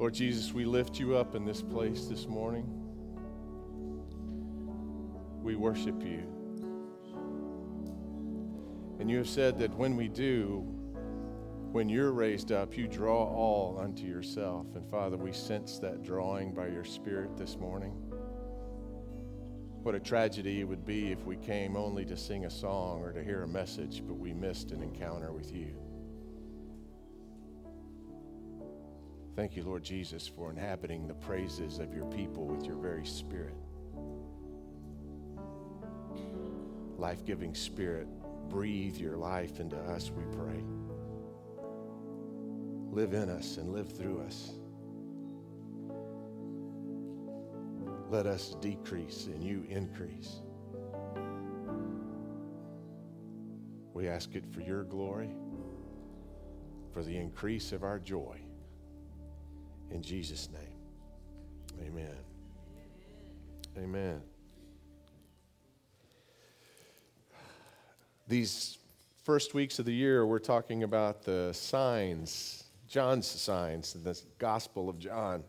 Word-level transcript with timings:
Lord 0.00 0.14
Jesus, 0.14 0.54
we 0.54 0.64
lift 0.64 0.98
you 0.98 1.14
up 1.14 1.34
in 1.34 1.44
this 1.44 1.60
place 1.60 2.06
this 2.06 2.26
morning. 2.26 2.64
We 5.42 5.56
worship 5.56 6.02
you. 6.02 6.22
And 8.98 9.10
you 9.10 9.18
have 9.18 9.28
said 9.28 9.58
that 9.58 9.76
when 9.76 9.96
we 9.96 10.08
do, 10.08 10.64
when 11.72 11.90
you're 11.90 12.12
raised 12.12 12.50
up, 12.50 12.78
you 12.78 12.88
draw 12.88 13.24
all 13.24 13.78
unto 13.78 14.06
yourself. 14.06 14.74
And 14.74 14.90
Father, 14.90 15.18
we 15.18 15.34
sense 15.34 15.78
that 15.80 16.02
drawing 16.02 16.54
by 16.54 16.68
your 16.68 16.84
Spirit 16.84 17.36
this 17.36 17.58
morning. 17.58 17.92
What 19.82 19.94
a 19.94 20.00
tragedy 20.00 20.60
it 20.60 20.64
would 20.64 20.86
be 20.86 21.12
if 21.12 21.26
we 21.26 21.36
came 21.36 21.76
only 21.76 22.06
to 22.06 22.16
sing 22.16 22.46
a 22.46 22.50
song 22.50 23.02
or 23.02 23.12
to 23.12 23.22
hear 23.22 23.42
a 23.42 23.48
message, 23.48 24.02
but 24.06 24.14
we 24.14 24.32
missed 24.32 24.70
an 24.70 24.82
encounter 24.82 25.30
with 25.30 25.54
you. 25.54 25.76
Thank 29.36 29.56
you, 29.56 29.62
Lord 29.62 29.82
Jesus, 29.82 30.26
for 30.26 30.50
inhabiting 30.50 31.06
the 31.06 31.14
praises 31.14 31.78
of 31.78 31.94
your 31.94 32.06
people 32.06 32.46
with 32.46 32.64
your 32.64 32.76
very 32.76 33.06
spirit. 33.06 33.54
Life 36.98 37.24
giving 37.24 37.54
spirit, 37.54 38.08
breathe 38.48 38.96
your 38.96 39.16
life 39.16 39.60
into 39.60 39.76
us, 39.76 40.10
we 40.10 40.24
pray. 40.36 40.62
Live 42.90 43.14
in 43.14 43.30
us 43.30 43.56
and 43.56 43.72
live 43.72 43.90
through 43.96 44.20
us. 44.22 44.50
Let 48.10 48.26
us 48.26 48.56
decrease 48.60 49.26
and 49.26 49.42
you 49.42 49.64
increase. 49.68 50.40
We 53.94 54.08
ask 54.08 54.34
it 54.34 54.44
for 54.52 54.60
your 54.60 54.82
glory, 54.82 55.30
for 56.92 57.04
the 57.04 57.16
increase 57.16 57.70
of 57.70 57.84
our 57.84 58.00
joy. 58.00 58.40
In 59.90 60.02
Jesus' 60.02 60.48
name, 60.52 61.86
amen. 61.86 62.16
Amen. 63.76 64.20
These 68.28 68.78
first 69.24 69.54
weeks 69.54 69.78
of 69.78 69.86
the 69.86 69.92
year, 69.92 70.24
we're 70.26 70.38
talking 70.38 70.84
about 70.84 71.24
the 71.24 71.52
signs, 71.52 72.64
John's 72.88 73.26
signs, 73.26 73.92
the 73.92 74.20
Gospel 74.38 74.88
of 74.88 74.98
John. 74.98 75.42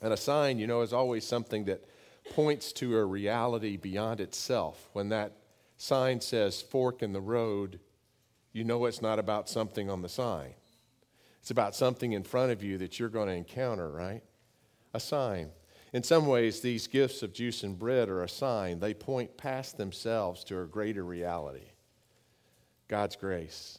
And 0.00 0.12
a 0.12 0.16
sign, 0.16 0.58
you 0.58 0.66
know, 0.66 0.80
is 0.80 0.92
always 0.92 1.26
something 1.26 1.64
that 1.66 1.84
points 2.32 2.72
to 2.74 2.96
a 2.96 3.04
reality 3.04 3.76
beyond 3.76 4.20
itself. 4.20 4.88
When 4.92 5.10
that 5.10 5.32
sign 5.76 6.20
says 6.20 6.62
fork 6.62 7.02
in 7.02 7.12
the 7.12 7.20
road, 7.20 7.80
you 8.52 8.64
know 8.64 8.84
it's 8.86 9.02
not 9.02 9.18
about 9.18 9.48
something 9.48 9.90
on 9.90 10.02
the 10.02 10.08
sign. 10.08 10.54
It's 11.44 11.50
about 11.50 11.74
something 11.74 12.14
in 12.14 12.22
front 12.22 12.52
of 12.52 12.62
you 12.62 12.78
that 12.78 12.98
you're 12.98 13.10
going 13.10 13.28
to 13.28 13.34
encounter, 13.34 13.90
right? 13.90 14.22
A 14.94 14.98
sign. 14.98 15.50
In 15.92 16.02
some 16.02 16.26
ways, 16.26 16.60
these 16.60 16.86
gifts 16.86 17.22
of 17.22 17.34
juice 17.34 17.64
and 17.64 17.78
bread 17.78 18.08
are 18.08 18.22
a 18.22 18.28
sign. 18.30 18.80
They 18.80 18.94
point 18.94 19.36
past 19.36 19.76
themselves 19.76 20.42
to 20.44 20.62
a 20.62 20.64
greater 20.64 21.04
reality 21.04 21.66
God's 22.88 23.16
grace, 23.16 23.78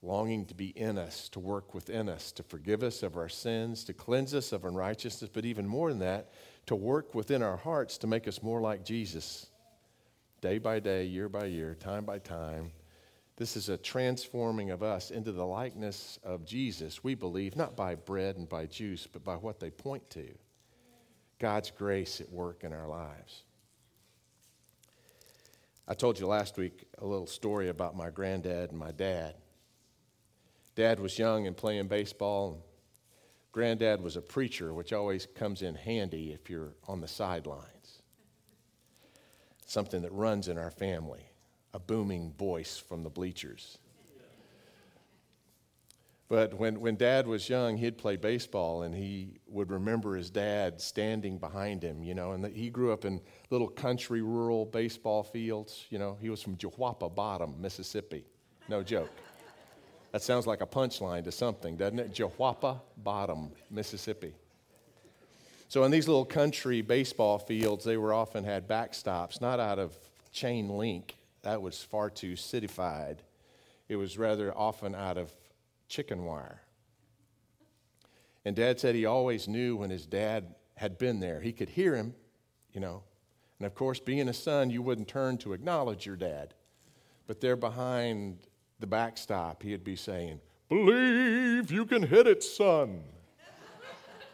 longing 0.00 0.46
to 0.46 0.54
be 0.54 0.68
in 0.68 0.96
us, 0.96 1.28
to 1.28 1.38
work 1.38 1.74
within 1.74 2.08
us, 2.08 2.32
to 2.32 2.42
forgive 2.42 2.82
us 2.82 3.02
of 3.02 3.18
our 3.18 3.28
sins, 3.28 3.84
to 3.84 3.92
cleanse 3.92 4.32
us 4.32 4.52
of 4.52 4.64
unrighteousness, 4.64 5.30
but 5.30 5.44
even 5.44 5.66
more 5.66 5.90
than 5.90 5.98
that, 5.98 6.32
to 6.64 6.74
work 6.74 7.14
within 7.14 7.42
our 7.42 7.58
hearts 7.58 7.98
to 7.98 8.06
make 8.06 8.26
us 8.26 8.42
more 8.42 8.62
like 8.62 8.86
Jesus, 8.86 9.48
day 10.40 10.56
by 10.56 10.80
day, 10.80 11.04
year 11.04 11.28
by 11.28 11.44
year, 11.44 11.74
time 11.74 12.06
by 12.06 12.18
time 12.18 12.70
this 13.36 13.56
is 13.56 13.68
a 13.68 13.76
transforming 13.76 14.70
of 14.70 14.82
us 14.82 15.10
into 15.10 15.30
the 15.30 15.44
likeness 15.44 16.18
of 16.24 16.46
Jesus, 16.46 17.04
we 17.04 17.14
believe, 17.14 17.54
not 17.54 17.76
by 17.76 17.94
bread 17.94 18.36
and 18.36 18.48
by 18.48 18.64
juice, 18.64 19.06
but 19.06 19.22
by 19.22 19.34
what 19.34 19.60
they 19.60 19.70
point 19.70 20.08
to 20.10 20.26
God's 21.38 21.70
grace 21.70 22.22
at 22.22 22.32
work 22.32 22.64
in 22.64 22.72
our 22.72 22.88
lives. 22.88 23.42
I 25.86 25.92
told 25.92 26.18
you 26.18 26.26
last 26.26 26.56
week 26.56 26.88
a 26.98 27.06
little 27.06 27.26
story 27.26 27.68
about 27.68 27.94
my 27.94 28.08
granddad 28.08 28.70
and 28.70 28.78
my 28.78 28.90
dad. 28.90 29.34
Dad 30.74 30.98
was 30.98 31.18
young 31.18 31.46
and 31.46 31.56
playing 31.56 31.88
baseball. 31.88 32.52
And 32.52 32.62
granddad 33.52 34.00
was 34.00 34.16
a 34.16 34.22
preacher, 34.22 34.72
which 34.72 34.94
always 34.94 35.26
comes 35.34 35.60
in 35.60 35.74
handy 35.74 36.32
if 36.32 36.48
you're 36.48 36.74
on 36.88 37.02
the 37.02 37.08
sidelines. 37.08 38.02
Something 39.66 40.00
that 40.02 40.12
runs 40.12 40.48
in 40.48 40.56
our 40.56 40.70
family 40.70 41.30
a 41.74 41.78
booming 41.78 42.32
voice 42.38 42.78
from 42.78 43.02
the 43.02 43.10
bleachers. 43.10 43.78
But 46.28 46.54
when, 46.54 46.80
when 46.80 46.96
dad 46.96 47.28
was 47.28 47.48
young, 47.48 47.76
he'd 47.76 47.98
play 47.98 48.16
baseball 48.16 48.82
and 48.82 48.94
he 48.94 49.38
would 49.46 49.70
remember 49.70 50.16
his 50.16 50.28
dad 50.28 50.80
standing 50.80 51.38
behind 51.38 51.84
him, 51.84 52.02
you 52.02 52.14
know, 52.14 52.32
and 52.32 52.42
the, 52.42 52.48
he 52.48 52.68
grew 52.68 52.92
up 52.92 53.04
in 53.04 53.20
little 53.50 53.68
country 53.68 54.22
rural 54.22 54.64
baseball 54.64 55.22
fields. 55.22 55.86
You 55.88 56.00
know, 56.00 56.18
he 56.20 56.28
was 56.28 56.42
from 56.42 56.56
Jawapa 56.56 57.14
Bottom, 57.14 57.54
Mississippi. 57.60 58.24
No 58.68 58.82
joke. 58.82 59.10
That 60.10 60.22
sounds 60.22 60.48
like 60.48 60.62
a 60.62 60.66
punchline 60.66 61.22
to 61.24 61.32
something, 61.32 61.76
doesn't 61.76 61.98
it? 62.00 62.12
Jawapa 62.12 62.80
Bottom, 62.96 63.52
Mississippi. 63.70 64.34
So 65.68 65.84
in 65.84 65.92
these 65.92 66.08
little 66.08 66.24
country 66.24 66.80
baseball 66.80 67.38
fields, 67.38 67.84
they 67.84 67.96
were 67.96 68.12
often 68.12 68.42
had 68.42 68.66
backstops, 68.66 69.40
not 69.40 69.60
out 69.60 69.78
of 69.78 69.96
chain 70.32 70.70
link, 70.70 71.16
that 71.46 71.62
was 71.62 71.80
far 71.80 72.10
too 72.10 72.34
citified. 72.34 73.22
It 73.88 73.94
was 73.94 74.18
rather 74.18 74.52
often 74.56 74.96
out 74.96 75.16
of 75.16 75.30
chicken 75.86 76.24
wire. 76.24 76.60
And 78.44 78.56
dad 78.56 78.80
said 78.80 78.96
he 78.96 79.06
always 79.06 79.46
knew 79.46 79.76
when 79.76 79.90
his 79.90 80.06
dad 80.06 80.56
had 80.74 80.98
been 80.98 81.20
there. 81.20 81.40
He 81.40 81.52
could 81.52 81.68
hear 81.68 81.94
him, 81.94 82.16
you 82.72 82.80
know. 82.80 83.04
And 83.60 83.66
of 83.66 83.76
course, 83.76 84.00
being 84.00 84.28
a 84.28 84.32
son, 84.32 84.70
you 84.70 84.82
wouldn't 84.82 85.06
turn 85.06 85.38
to 85.38 85.52
acknowledge 85.52 86.04
your 86.04 86.16
dad. 86.16 86.54
But 87.28 87.40
there 87.40 87.54
behind 87.54 88.38
the 88.80 88.88
backstop, 88.88 89.62
he'd 89.62 89.84
be 89.84 89.94
saying, 89.94 90.40
Believe 90.68 91.70
you 91.70 91.86
can 91.86 92.02
hit 92.02 92.26
it, 92.26 92.42
son. 92.42 93.04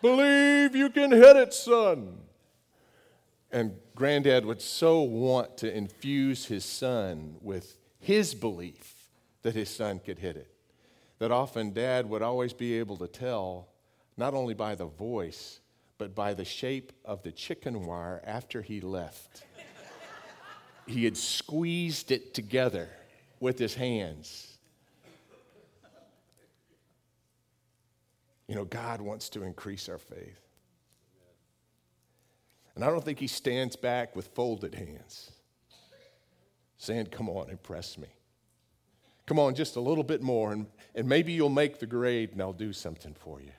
Believe 0.00 0.74
you 0.74 0.88
can 0.88 1.10
hit 1.10 1.36
it, 1.36 1.52
son. 1.52 2.20
And 3.52 3.76
granddad 3.94 4.46
would 4.46 4.62
so 4.62 5.02
want 5.02 5.58
to 5.58 5.72
infuse 5.72 6.46
his 6.46 6.64
son 6.64 7.36
with 7.42 7.76
his 8.00 8.34
belief 8.34 9.10
that 9.42 9.54
his 9.54 9.68
son 9.68 10.00
could 10.00 10.18
hit 10.18 10.36
it 10.36 10.52
that 11.22 11.30
often 11.30 11.70
dad 11.70 12.10
would 12.10 12.20
always 12.20 12.52
be 12.52 12.80
able 12.80 12.96
to 12.96 13.06
tell, 13.06 13.68
not 14.16 14.34
only 14.34 14.54
by 14.54 14.74
the 14.74 14.86
voice, 14.86 15.60
but 15.96 16.16
by 16.16 16.34
the 16.34 16.44
shape 16.44 16.92
of 17.04 17.22
the 17.22 17.30
chicken 17.30 17.86
wire 17.86 18.20
after 18.26 18.60
he 18.60 18.80
left. 18.80 19.44
he 20.84 21.04
had 21.04 21.16
squeezed 21.16 22.10
it 22.10 22.34
together 22.34 22.88
with 23.38 23.56
his 23.56 23.72
hands. 23.72 24.58
You 28.48 28.56
know, 28.56 28.64
God 28.64 29.00
wants 29.00 29.28
to 29.28 29.44
increase 29.44 29.88
our 29.88 29.98
faith. 29.98 30.41
And 32.74 32.84
I 32.84 32.88
don't 32.88 33.04
think 33.04 33.18
he 33.18 33.26
stands 33.26 33.76
back 33.76 34.16
with 34.16 34.28
folded 34.28 34.74
hands, 34.74 35.30
saying, 36.78 37.06
Come 37.06 37.28
on, 37.28 37.50
impress 37.50 37.98
me. 37.98 38.08
Come 39.26 39.38
on, 39.38 39.54
just 39.54 39.76
a 39.76 39.80
little 39.80 40.04
bit 40.04 40.22
more, 40.22 40.52
and, 40.52 40.66
and 40.94 41.08
maybe 41.08 41.32
you'll 41.32 41.48
make 41.48 41.78
the 41.78 41.86
grade 41.86 42.32
and 42.32 42.40
I'll 42.42 42.52
do 42.52 42.72
something 42.72 43.14
for 43.14 43.40
you. 43.40 43.52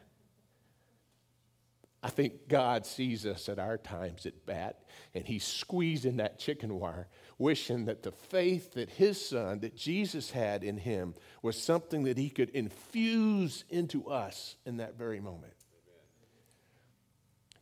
I 2.04 2.10
think 2.10 2.50
God 2.50 2.86
sees 2.86 3.26
us 3.26 3.48
at 3.48 3.60
our 3.60 3.78
times 3.78 4.26
at 4.26 4.46
bat, 4.46 4.84
and 5.16 5.26
He's 5.26 5.46
squeezing 5.46 6.18
that 6.18 6.38
chicken 6.38 6.78
wire, 6.78 7.08
wishing 7.38 7.86
that 7.86 8.04
the 8.04 8.12
faith 8.12 8.74
that 8.74 8.90
His 8.90 9.26
Son, 9.26 9.62
that 9.62 9.78
Jesus 9.78 10.32
had 10.32 10.66
in 10.66 10.76
Him, 10.76 11.16
was 11.42 11.58
something 11.58 12.04
that 12.04 12.18
He 12.18 12.30
could 12.30 12.50
infuse 12.50 13.64
into 13.70 14.10
us 14.10 14.58
in 14.66 14.78
that 14.78 14.98
very 14.98 15.22
moment. 15.22 15.54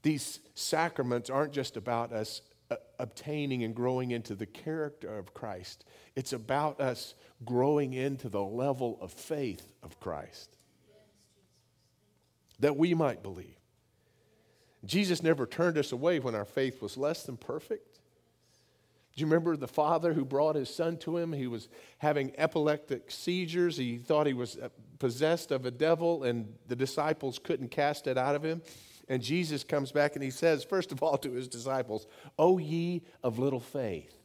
These 0.04 0.40
sacraments 0.56 1.30
aren't 1.30 1.54
just 1.54 1.78
about 1.78 2.12
us 2.12 2.42
uh, 2.70 2.78
obtaining 3.00 3.64
and 3.64 3.76
growing 3.76 4.12
into 4.12 4.34
the 4.34 4.46
character 4.46 5.18
of 5.18 5.34
Christ, 5.34 5.86
it's 6.16 6.34
about 6.34 6.80
us 6.80 7.16
growing 7.44 7.94
into 7.94 8.30
the 8.30 8.42
level 8.42 8.98
of 9.02 9.12
faith 9.12 9.74
of 9.84 10.00
Christ 10.00 10.58
that 12.62 12.78
we 12.78 12.94
might 12.94 13.22
believe. 13.22 13.58
Jesus 14.86 15.22
never 15.22 15.46
turned 15.46 15.78
us 15.78 15.92
away 15.92 16.20
when 16.20 16.34
our 16.34 16.46
faith 16.46 16.82
was 16.82 16.98
less 16.98 17.24
than 17.24 17.38
perfect. 17.38 18.00
Do 19.16 19.22
you 19.22 19.26
remember 19.26 19.58
the 19.58 19.68
father 19.68 20.14
who 20.14 20.24
brought 20.24 20.56
his 20.56 20.74
son 20.74 20.98
to 21.00 21.18
him? 21.18 21.34
He 21.34 21.48
was 21.48 21.68
having 21.98 22.32
epileptic 22.38 23.12
seizures. 23.12 23.78
He 23.78 23.98
thought 23.98 24.26
he 24.26 24.34
was 24.34 24.58
uh, 24.58 24.70
possessed 25.00 25.52
of 25.52 25.66
a 25.66 25.72
devil, 25.72 26.24
and 26.24 26.54
the 26.68 26.76
disciples 26.76 27.38
couldn't 27.38 27.70
cast 27.70 28.08
it 28.08 28.18
out 28.18 28.36
of 28.36 28.44
him. 28.44 28.62
And 29.12 29.22
Jesus 29.22 29.66
comes 29.66 29.92
back 29.92 30.16
and 30.16 30.24
he 30.24 30.32
says, 30.32 30.64
first 30.64 30.94
of 30.94 31.04
all, 31.04 31.18
to 31.18 31.34
his 31.34 31.50
disciples, 31.50 32.08
O 32.40 32.58
ye 32.58 33.02
of 33.22 33.40
little 33.40 33.60
faith. 33.60 34.16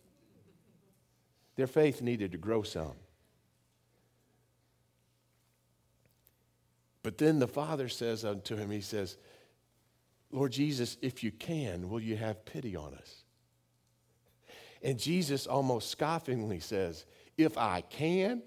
Their 1.56 1.66
faith 1.66 2.00
needed 2.02 2.30
to 2.30 2.38
grow 2.38 2.62
some. 2.62 2.92
But 7.02 7.18
then 7.18 7.40
the 7.40 7.48
Father 7.48 7.88
says 7.88 8.24
unto 8.24 8.54
him, 8.54 8.70
He 8.70 8.80
says, 8.80 9.16
Lord 10.30 10.52
Jesus, 10.52 10.96
if 11.02 11.24
you 11.24 11.32
can, 11.32 11.88
will 11.88 11.98
you 12.00 12.16
have 12.16 12.44
pity 12.44 12.76
on 12.76 12.94
us? 12.94 13.24
And 14.84 15.00
Jesus 15.00 15.48
almost 15.48 15.98
scoffingly 15.98 16.62
says, 16.62 17.06
If 17.36 17.58
I 17.58 17.80
can, 17.80 18.40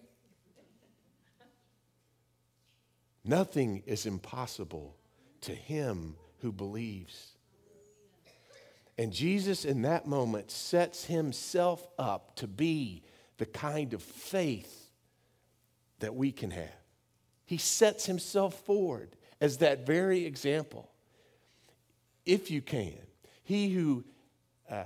nothing 3.26 3.84
is 3.86 4.06
impossible 4.06 4.96
to 5.42 5.54
him 5.54 6.16
who 6.42 6.52
believes. 6.52 7.34
And 8.98 9.14
Jesus, 9.14 9.64
in 9.64 9.84
that 9.84 10.08
moment, 10.08 10.52
sets 10.52 11.06
himself 11.06 11.88
up 11.98 12.36
to 12.36 12.48
be 12.48 13.04
the 13.38 13.46
kind 13.46 13.94
of 13.94 14.04
faith 14.04 14.90
that 16.00 16.16
we 16.16 16.32
can 16.32 16.52
have. 16.52 16.76
He 17.46 17.58
sets 17.58 18.06
himself 18.06 18.54
forward 18.66 19.16
as 19.42 19.58
that 19.58 19.86
very 19.86 20.26
example. 20.26 20.90
If 22.26 22.52
you 22.52 22.62
can, 22.62 22.98
he 23.44 23.70
who, 23.70 24.04
uh, 24.70 24.84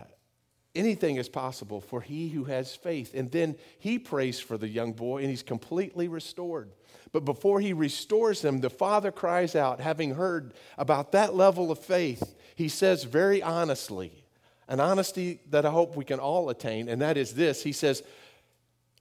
anything 0.75 1.17
is 1.17 1.29
possible 1.29 1.81
for 1.81 2.01
he 2.01 2.29
who 2.29 2.45
has 2.45 2.75
faith. 2.75 3.13
And 3.13 3.31
then 3.31 3.55
he 3.79 3.99
prays 3.99 4.39
for 4.39 4.57
the 4.57 4.67
young 4.67 4.93
boy 4.93 5.19
and 5.19 5.29
he's 5.29 5.43
completely 5.43 6.07
restored. 6.07 6.71
But 7.11 7.25
before 7.25 7.59
he 7.59 7.73
restores 7.73 8.43
him, 8.43 8.59
the 8.59 8.69
father 8.69 9.11
cries 9.11 9.55
out, 9.55 9.79
having 9.79 10.15
heard 10.15 10.53
about 10.77 11.11
that 11.11 11.35
level 11.35 11.71
of 11.71 11.79
faith, 11.79 12.35
he 12.55 12.67
says 12.67 13.03
very 13.03 13.41
honestly, 13.41 14.23
an 14.67 14.79
honesty 14.79 15.39
that 15.51 15.65
I 15.65 15.69
hope 15.69 15.95
we 15.95 16.05
can 16.05 16.19
all 16.19 16.49
attain, 16.49 16.89
and 16.89 17.01
that 17.01 17.17
is 17.17 17.33
this 17.33 17.61
He 17.63 17.73
says, 17.73 18.01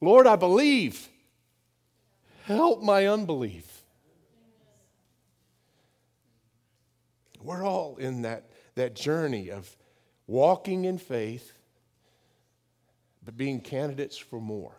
Lord, 0.00 0.26
I 0.26 0.36
believe. 0.36 1.08
Help 2.44 2.82
my 2.82 3.06
unbelief. 3.06 3.82
We're 7.40 7.64
all 7.64 7.96
in 7.96 8.22
that, 8.22 8.50
that 8.74 8.94
journey 8.94 9.50
of 9.50 9.76
walking 10.26 10.84
in 10.84 10.98
faith, 10.98 11.52
but 13.24 13.36
being 13.36 13.60
candidates 13.60 14.16
for 14.16 14.40
more. 14.40 14.74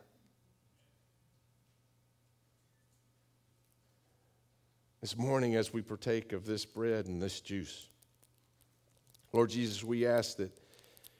This 5.01 5.17
morning, 5.17 5.55
as 5.55 5.73
we 5.73 5.81
partake 5.81 6.31
of 6.31 6.45
this 6.45 6.65
bread 6.65 7.07
and 7.07 7.21
this 7.21 7.41
juice, 7.41 7.87
Lord 9.33 9.49
Jesus, 9.49 9.83
we 9.83 10.05
ask 10.05 10.37
that 10.37 10.51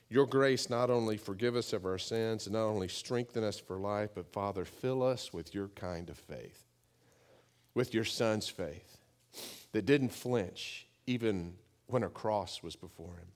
your 0.10 0.26
grace 0.26 0.70
not 0.70 0.90
only 0.90 1.18
forgive 1.18 1.56
us 1.56 1.74
of 1.74 1.86
our 1.86 1.98
sins 1.98 2.46
and 2.46 2.54
not 2.54 2.66
only 2.66 2.88
strengthen 2.88 3.44
us 3.44 3.60
for 3.60 3.78
life, 3.78 4.12
but 4.14 4.32
Father, 4.32 4.64
fill 4.64 5.02
us 5.02 5.34
with 5.34 5.56
your 5.56 5.70
kind 5.70 6.10
of 6.10 6.18
faith, 6.18 6.64
with 7.74 7.94
your 7.94 8.06
Son's 8.06 8.48
faith 8.48 9.00
that 9.72 9.86
didn't 9.86 10.10
flinch 10.10 10.88
even 11.08 11.56
when 11.88 12.04
a 12.04 12.10
cross 12.10 12.64
was 12.64 12.76
before 12.76 13.16
him. 13.16 13.28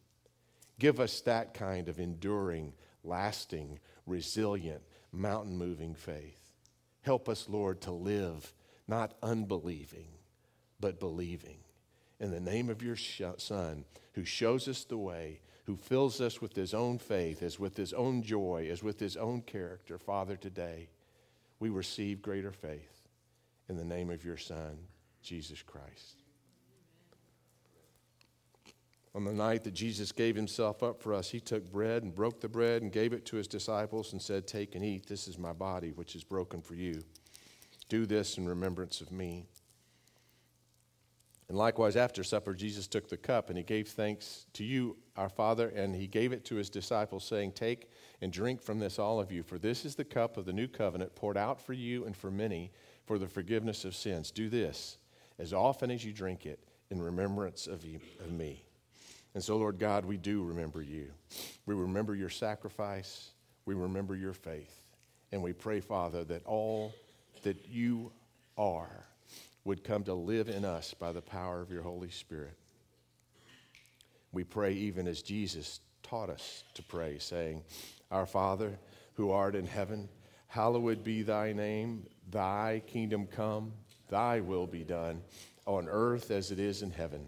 Give 0.80 1.00
us 1.00 1.22
that 1.22 1.54
kind 1.54 1.90
of 1.90 2.00
enduring, 2.00 2.74
lasting, 3.08 3.80
resilient, 4.06 4.82
mountain 5.12 5.58
moving 5.58 5.96
faith. 5.96 6.54
Help 7.02 7.30
us, 7.30 7.48
Lord, 7.48 7.82
to 7.82 7.92
live 7.92 8.54
not 8.88 9.16
unbelieving, 9.24 10.08
but 10.80 11.00
believing. 11.00 11.58
In 12.20 12.32
the 12.32 12.40
name 12.40 12.70
of 12.70 12.82
your 12.82 12.96
Son, 12.96 13.86
who 14.14 14.26
shows 14.26 14.68
us 14.68 14.84
the 14.84 14.98
way, 14.98 15.42
who 15.66 15.76
fills 15.76 16.22
us 16.22 16.42
with 16.42 16.56
his 16.56 16.74
own 16.74 16.98
faith, 16.98 17.44
as 17.44 17.60
with 17.60 17.76
his 17.76 17.94
own 17.94 18.24
joy, 18.24 18.70
as 18.72 18.82
with 18.82 19.00
his 19.00 19.18
own 19.18 19.42
character. 19.42 19.98
Father, 19.98 20.36
today 20.36 20.90
we 21.60 21.70
receive 21.70 22.22
greater 22.22 22.52
faith 22.52 23.08
in 23.70 23.76
the 23.76 23.84
name 23.84 24.10
of 24.10 24.24
your 24.24 24.38
Son, 24.38 24.78
Jesus 25.22 25.62
Christ. 25.62 26.24
On 29.18 29.24
the 29.24 29.34
night 29.34 29.64
that 29.64 29.74
Jesus 29.74 30.12
gave 30.12 30.36
himself 30.36 30.84
up 30.84 31.02
for 31.02 31.12
us, 31.12 31.32
he 31.32 31.40
took 31.40 31.72
bread 31.72 32.04
and 32.04 32.14
broke 32.14 32.40
the 32.40 32.48
bread 32.48 32.84
and 32.84 32.92
gave 32.92 33.14
it 33.14 33.26
to 33.26 33.38
his 33.38 33.48
disciples 33.48 34.14
and 34.14 34.22
said, 34.22 34.46
Take 34.46 34.76
and 34.76 34.86
eat. 34.86 35.08
This 35.08 35.28
is 35.28 35.40
my 35.40 35.54
body, 35.54 35.90
which 35.90 36.16
is 36.16 36.24
broken 36.24 36.62
for 36.62 36.76
you. 36.76 37.02
Do 37.90 38.06
this 38.06 38.38
in 38.38 38.48
remembrance 38.48 39.02
of 39.02 39.12
me. 39.12 39.48
And 41.50 41.58
likewise, 41.58 41.96
after 41.96 42.24
supper, 42.24 42.54
Jesus 42.54 42.86
took 42.86 43.10
the 43.10 43.18
cup 43.18 43.50
and 43.50 43.58
he 43.58 43.64
gave 43.64 43.88
thanks 43.88 44.46
to 44.54 44.64
you, 44.64 44.98
our 45.16 45.30
Father, 45.30 45.70
and 45.70 45.96
he 45.96 46.06
gave 46.06 46.32
it 46.32 46.46
to 46.46 46.56
his 46.56 46.70
disciples, 46.70 47.26
saying, 47.26 47.54
Take 47.54 47.90
and 48.22 48.32
drink 48.32 48.62
from 48.62 48.78
this, 48.78 49.00
all 49.00 49.20
of 49.20 49.32
you, 49.32 49.42
for 49.42 49.58
this 49.58 49.84
is 49.84 49.96
the 49.96 50.06
cup 50.06 50.38
of 50.38 50.46
the 50.46 50.54
new 50.54 50.68
covenant 50.68 51.16
poured 51.16 51.38
out 51.38 51.60
for 51.60 51.74
you 51.74 52.06
and 52.06 52.16
for 52.16 52.30
many 52.30 52.72
for 53.08 53.18
the 53.18 53.28
forgiveness 53.28 53.84
of 53.84 53.96
sins. 53.96 54.30
Do 54.30 54.48
this 54.48 55.00
as 55.40 55.54
often 55.54 55.90
as 55.90 56.06
you 56.06 56.14
drink 56.14 56.46
it 56.46 56.60
in 56.92 57.02
remembrance 57.02 57.66
of, 57.66 57.84
you, 57.84 58.00
of 58.20 58.32
me. 58.32 58.67
And 59.38 59.44
so, 59.44 59.56
Lord 59.56 59.78
God, 59.78 60.04
we 60.04 60.18
do 60.18 60.42
remember 60.42 60.82
you. 60.82 61.12
We 61.68 61.76
remember 61.76 62.16
your 62.16 62.28
sacrifice, 62.28 63.34
we 63.68 63.76
remember 63.76 64.16
your 64.16 64.34
faith. 64.34 64.82
And 65.32 65.44
we 65.44 65.54
pray, 65.54 65.80
Father, 65.80 66.24
that 66.24 66.44
all 66.48 66.92
that 67.44 67.70
you 67.70 68.12
are 68.58 69.06
would 69.64 69.84
come 69.84 70.04
to 70.06 70.16
live 70.16 70.50
in 70.50 70.66
us 70.66 70.96
by 70.96 71.12
the 71.12 71.22
power 71.22 71.62
of 71.62 71.70
your 71.70 71.84
Holy 71.84 72.10
Spirit. 72.10 72.58
We 74.32 74.44
pray 74.44 74.74
even 74.74 75.08
as 75.08 75.22
Jesus 75.22 75.82
taught 76.02 76.32
us 76.32 76.64
to 76.74 76.82
pray, 76.82 77.20
saying, 77.20 77.62
Our 78.10 78.26
Father, 78.26 78.80
who 79.14 79.30
art 79.30 79.54
in 79.54 79.68
heaven, 79.68 80.10
hallowed 80.48 81.04
be 81.04 81.22
thy 81.22 81.54
name, 81.54 82.08
thy 82.32 82.82
kingdom 82.88 83.28
come, 83.28 83.74
thy 84.10 84.40
will 84.40 84.66
be 84.66 84.84
done, 84.84 85.22
on 85.68 85.88
earth 85.88 86.32
as 86.32 86.50
it 86.50 86.58
is 86.58 86.82
in 86.82 86.90
heaven. 86.90 87.28